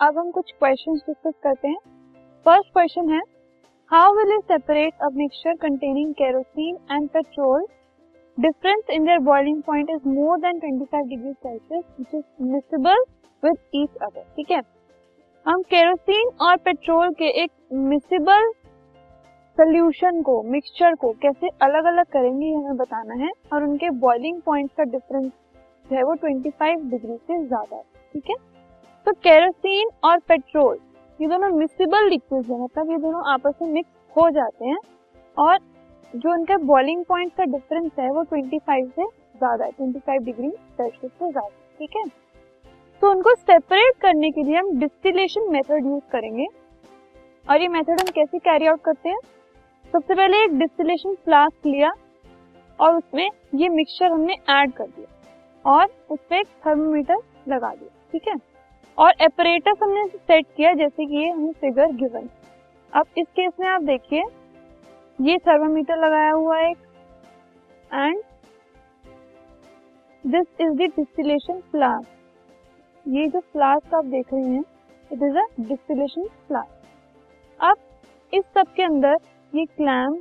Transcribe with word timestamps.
अब 0.00 0.18
हम 0.18 0.30
कुछ 0.30 0.50
क्वेश्चंस 0.52 1.00
डिस्कस 1.06 1.32
करते 1.42 1.68
हैं। 1.68 1.78
फ़र्स्ट 2.46 2.72
क्वेश्चन 2.72 3.08
है 3.10 3.20
how 3.90 4.12
will 4.14 4.30
you 4.32 4.38
separate 4.40 4.94
a 5.02 5.08
mixture 5.12 5.54
containing 5.56 6.12
kerosene 6.14 6.76
and 6.92 7.08
petrol 7.10 7.64
difference 8.38 8.90
in 8.90 9.04
their 9.04 9.18
boiling 9.28 9.62
point 9.62 9.90
is 9.90 10.08
more 10.08 10.38
than 10.38 10.58
25 10.60 11.08
degree 11.08 11.32
Celsius 11.32 11.84
which 11.90 12.14
is 12.14 12.44
miscible 12.46 13.04
with 13.42 13.56
each 13.74 13.96
other 13.98 14.24
ठीक 14.36 14.50
है? 14.50 14.60
हम 15.46 15.62
kerosene 15.64 16.30
और 16.40 16.56
petrol 16.56 17.12
के 17.12 17.28
एक 17.42 17.50
miscible 17.84 18.50
solution 19.56 20.20
को 20.22 20.42
mixture 20.44 20.94
को 20.94 21.12
कैसे 21.22 21.48
अलग 21.62 21.84
अलग 21.84 22.06
करेंगे 22.12 22.52
हमें 22.52 22.76
बताना 22.76 23.14
है। 23.14 23.30
और 23.52 23.64
उनके 23.64 23.90
बॉइलिंग 24.00 24.40
पॉइंट 24.42 24.70
का 24.72 24.84
डिफरेंस 24.86 25.32
है 25.86 26.02
वो 26.02 26.14
25 26.24 26.84
डिग्री 26.90 27.16
से 27.16 27.42
ज़्यादा 27.46 27.76
है, 27.76 27.82
ठीक 28.12 28.30
है? 28.30 28.36
तो 29.06 29.12
केरोसिन 29.14 29.90
और 30.04 30.18
पेट्रोल 30.28 30.78
ये 31.18 31.26
दोनों 31.28 31.48
मिसिबल 31.50 32.08
लिक्विड 32.10 32.46
है 32.46 32.58
मतलब 32.62 32.90
ये 32.90 32.96
दोनों 32.98 33.22
आपस 33.32 33.54
में 33.62 33.68
मिक्स 33.72 33.90
हो 34.16 34.28
जाते 34.30 34.64
हैं 34.64 34.78
और 35.36 35.58
जो 36.14 36.32
उनका 36.32 36.56
बॉइलिंग 36.64 37.04
पॉइंट 37.04 37.32
का 37.36 37.44
डिफरेंस 37.44 37.90
है 37.98 38.08
वो 38.10 38.24
25 38.24 38.88
से 38.90 39.04
ज़्यादा 39.04 39.64
है 39.64 39.70
25 39.72 40.24
डिग्री 40.24 40.50
सेल्सियस 40.50 41.12
से 41.12 41.30
ज़्यादा, 41.30 41.48
ठीक 41.78 41.96
है? 41.96 42.04
तो 43.02 43.10
उनको 43.10 43.34
सेपरेट 43.34 44.00
करने 44.02 44.30
के 44.30 44.42
लिए 44.42 44.56
हम 44.56 44.70
डिस्टिलेशन 44.78 45.50
मेथड 45.52 45.86
यूज़ 45.86 46.10
करेंगे। 46.12 46.46
और 47.44 47.62
ये 47.62 47.68
मेथड 47.68 48.00
हम 48.00 48.10
कैसे 48.14 48.38
कैरी 48.38 48.66
आउट 48.66 48.80
करते 48.84 49.08
हैं? 49.08 49.18
सबसे 49.94 50.14
पहले 50.14 50.42
एक 50.44 50.58
डिस्टिलेशन 50.58 51.14
फ्लास्क 51.24 51.66
लिया 51.66 51.92
और 52.78 52.96
उसमें 52.96 53.28
ये 53.54 53.68
मिक्सचर 53.68 54.12
हमने 54.12 54.36
ऐड 54.50 54.72
कर 54.72 54.86
दिया 54.86 55.70
और 55.70 55.86
उस 56.10 56.18
पर 56.20 56.36
एक 56.36 56.46
थर्मोमीटर 56.66 57.22
लगा 57.48 57.70
दिया, 57.70 57.90
ठीक 58.12 58.28
है? 58.28 58.36
और 58.98 59.12
एपरेटस 59.22 59.82
हमने 59.82 60.06
सेट 60.08 60.46
किया 60.56 60.72
जैसे 60.74 61.06
कि 61.06 61.16
ये 61.16 61.28
हमें 61.28 61.52
फिगर 61.60 61.92
गिवन 61.94 62.28
अब 62.92 63.06
इस 63.18 63.26
केस 63.28 63.52
में 63.60 63.66
आप 63.68 63.82
देखिए, 63.82 64.22
ये 65.18 65.36
थर्मोमीटर 65.38 65.96
लगाया 65.98 66.30
हुआ 66.32 66.58
है 66.58 66.70
and 67.94 68.22
this 70.24 70.46
is 70.60 70.72
the 70.72 70.90
distillation 70.96 71.60
flask 71.72 73.08
ये 73.08 73.26
जो 73.28 73.40
फ्लास्क 73.42 73.94
आप 73.94 74.04
देख 74.04 74.32
रहे 74.32 74.44
हैं 74.44 74.64
it 75.10 75.22
is 75.22 75.36
a 75.38 75.44
distillation 75.60 76.28
flask 76.48 77.62
अब 77.62 77.76
इस 78.32 78.44
सब 78.54 78.72
के 78.76 78.82
अंदर 78.82 79.16
ये 79.52 79.64
क्लैम 79.66 80.16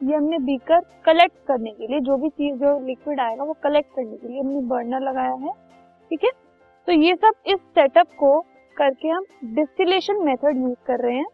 ये 0.00 0.14
हमने 0.16 0.38
बीकर 0.40 0.80
कलेक्ट 1.04 1.36
करने 1.46 1.70
के 1.70 1.86
लिए, 1.86 2.00
जो 2.00 2.16
भी 2.16 2.28
चीज़ 2.28 2.54
जो 2.58 2.78
लिक्विड 2.86 3.20
आएगा 3.20 3.44
वो 3.44 3.52
कलेक्ट 3.62 3.94
करने 3.96 4.16
के 4.16 4.28
लिए 4.28 4.40
हमने 4.40 4.60
बर्नर 4.68 5.00
लगाया 5.00 5.34
है, 5.42 5.52
ठीक 6.10 6.24
है? 6.24 6.30
तो 6.88 6.92
ये 6.92 7.14
सब 7.16 7.32
इस 7.46 7.58
सेटअप 7.74 8.06
को 8.18 8.40
करके 8.76 9.08
हम 9.08 9.24
डिस्टिलेशन 9.44 10.22
मेथड 10.24 10.56
यूज़ 10.56 10.78
कर 10.86 11.00
रहे 11.00 11.16
हैं। 11.16 11.26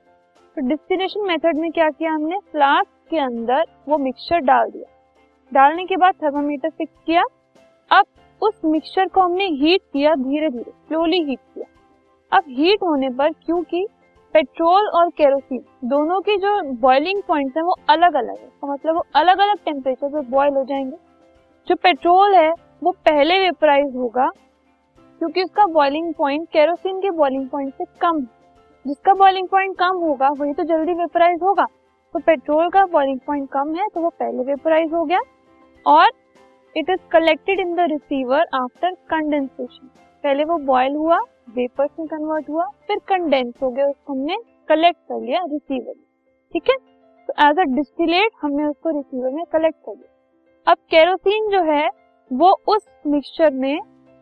तो 0.57 0.67
डिस्टिलेशन 0.69 1.27
मेथड 1.27 1.57
में 1.57 1.71
क्या 1.73 1.89
किया 1.91 2.13
हमने? 2.13 2.39
फ्लास्क 2.53 3.11
के 3.11 3.19
अंदर 3.19 3.65
वो 3.89 3.99
मिक्सचर 3.99 4.41
डाल 4.41 4.71
दिया। 4.71 4.91
डालने 5.53 5.85
के 5.87 5.97
बाद 5.97 6.15
थर्मामीटर 6.15 6.71
फिक्स 6.71 7.03
किया। 7.07 7.23
अब 7.91 8.05
उस 8.43 8.61
मिक्सचर 8.65 9.09
को 9.09 9.21
हमने 9.21 9.45
हीट 9.45 9.81
किया 9.93 10.15
धीरे 10.15 10.49
धीरे 10.49 10.71
स्लोली 10.71 11.23
हीट 11.23 11.39
किया। 11.55 11.67
अब 12.33 12.45
हीट 12.49 12.83
होने 12.83 13.09
पर 13.11 13.33
क्योंकि 13.45 13.87
पेट्रोल 14.35 14.89
और 14.89 15.11
केरोसिन 15.11 15.63
दोनों 15.85 16.21
की 16.21 16.37
जो 16.37 16.61
बॉइलिंग 16.81 17.23
पॉइंट्स 17.23 17.57
हैं 17.57 17.65
वो 17.65 17.77
अलग 17.91 18.15
अलग 18.15 18.39
है 18.41 18.49
तो 18.49 18.73
मतलब 18.73 18.95
वो 18.95 19.05
अलग 19.15 19.39
अलग 19.39 19.65
टेम्परेचर 19.65 20.09
पे 20.09 20.21
बॉयल 20.31 20.55
हो 20.55 20.65
जाएँगे। 20.65 20.97
जो 21.67 21.75
पेट्रोल 21.75 22.35
है, 22.35 22.51
वो 22.83 22.91
पहले 22.91 23.39
वेपराइज 23.39 23.97
होगा। 23.97 24.31
क्योंकि 25.21 25.43
उसका 25.43 25.67
बॉइलिंग 25.69 26.13
पॉइंट 26.15 26.49
केरोसिन 26.49 27.01
के 27.01 27.11
बॉइलिंग 27.13 27.49
पॉइंट 27.49 27.75
से 27.75 27.85
कम 28.01 28.21
जिसका 28.85 29.15
बॉइलिंग 29.15 29.49
पॉइंट 29.49 29.77
कम 29.79 29.97
होगा, 29.99 30.29
वही 30.31 30.53
तो 30.53 30.65
जल्दी 30.65 30.93
वेपराइज 30.95 31.43
होगा। 31.43 31.65
तो 32.15 32.19
पेट्रोल 32.19 32.69
का 32.69 32.85
बॉइलिंग 32.87 33.19
पॉइंट 33.27 33.49
कम 33.51 33.75
है 33.75 33.87
तो 33.89 34.01
वो 34.01 34.09
पहले 34.11 34.45
वेपराइज 34.45 34.93
हो 34.95 35.05
गया। 35.05 35.21
और 35.87 36.11
it 36.77 36.91
is 36.91 37.09
collected 37.13 37.61
in 37.61 37.75
the 37.75 37.89
receiver 37.91 38.47
after 38.55 38.95
condensation 39.11 39.91
पहले 40.25 40.45
वो 40.45 40.59
बॉयल 40.67 40.95
हुआ 40.97 41.19
वेपर्स 41.49 41.91
में 41.99 42.09
कन्वर्ट 42.09 42.49
हुआ, 42.49 42.65
फिर 42.87 42.99
कंडेंस 43.09 43.53
हो 43.63 43.71
गया, 43.71 43.87
उसको 43.87 44.13
हमने 44.13 44.37
कलेक्ट 44.69 44.99
कर 45.09 45.21
लिया 45.21 45.43
रिसीवर 45.45 45.95
में। 45.97 46.05
ठीक 46.53 46.71
है? 46.71 46.77
तो 47.29 47.35
एज 47.41 47.59
अ 47.59 47.65
डिस्टिलेट 47.75 48.31
हमने 48.43 48.65
उसको 48.65 48.91
रिसीवर 48.91 49.31
में 49.31 49.45
कलेक्ट 49.53 49.79
कर 49.87 49.93
लिया। 49.93 50.73
अब 50.73 50.79
केरोसिन 50.91 51.49
जो 51.51 51.63
है, 51.65 51.89
वो 52.31 52.51
उस 52.69 52.87
मिक्सचर 53.07 53.51
में 53.53 53.79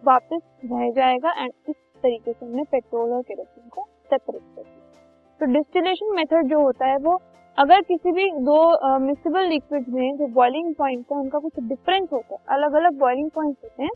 वापस 0.06 0.40
रह 0.64 0.90
जाएगा 0.92 1.32
एंड 1.34 1.52
इस 1.68 1.74
तरीके 1.74 2.32
से 2.32 2.44
हमने 2.44 2.62
पेट्रोल 2.64 3.12
और 3.12 3.22
केरोसिन 3.22 3.68
को 3.68 3.86
सेपरेट 4.04 4.40
कर 4.40 4.62
दिया। 4.62 5.38
तो 5.40 5.52
डिस्टिलेशन 5.52 6.14
मेथड 6.16 6.48
जो 6.50 6.60
होता 6.60 6.86
है 6.86 6.96
वो 6.98 7.20
अगर 7.58 7.80
किसी 7.82 8.12
भी 8.12 8.30
दो 8.42 8.98
मिसिबल 9.00 9.48
लिक्विड 9.48 9.88
में 9.88 10.16
जो 10.16 10.26
बॉइलिंग 10.32 10.74
पॉइंट 10.74 11.12
है, 11.12 11.18
उनका 11.18 11.38
कुछ 11.38 11.60
डिफरेंस 11.60 12.08
होता 12.12 12.34
है 12.34 12.56
अलग 12.56 12.74
अलग 12.74 12.98
बॉइलिंग 12.98 13.30
पॉइंट 13.30 13.56
होते 13.64 13.82
हैं 13.82 13.90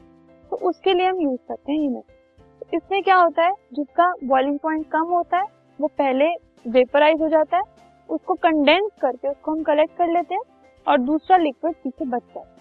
तो 0.52 0.56
उसके 0.68 0.94
लिए 0.94 1.06
हम 1.06 1.20
यूज़ 1.20 1.38
करते 1.48 1.72
हैं 1.72 1.78
ये 1.80 1.88
मेथड 1.88 2.74
इसमें 2.74 3.02
क्या 3.02 3.16
होता 3.16 3.42
है, 3.42 3.52
जिसका 3.74 4.12
बॉइलिंग 4.24 4.58
पॉइंट 4.58 4.86
कम 4.90 5.06
होता 5.08 5.38
है, 5.38 5.44
वो 5.78 5.88
पहले 5.88 6.26
वेपराइज 6.68 7.20
हो 7.20 7.28
जाता 7.28 7.56
है, 7.56 7.62
उसको 8.08 8.34
कंडेंस 8.36 8.90
करके 9.00 9.28
उसको 9.28 9.52
हम 9.52 9.62
कलेक्ट 9.62 9.96
कर 9.98 10.08
लेते 10.08 10.34
हैं 10.34 10.42
और 10.86 10.98
दूसरा 11.00 11.36
लिक्विड 11.36 11.74
पीछे 11.74 12.04
बच 12.06 12.22
जाता 12.24 12.40
है। 12.40 12.59